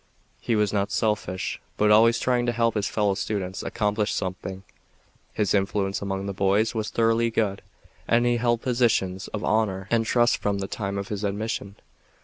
[0.39, 4.63] He was not selfish, but always trying to help his fellow students accomplish something.
[5.31, 7.61] His influence among the boys was thoroughly good,
[8.07, 11.75] and he held positions of honor and trust from the time of his admission."